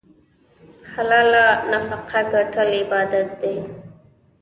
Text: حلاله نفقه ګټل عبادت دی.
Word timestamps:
حلاله 0.93 1.45
نفقه 1.73 2.19
ګټل 2.31 2.69
عبادت 2.81 3.27
دی. 3.41 3.55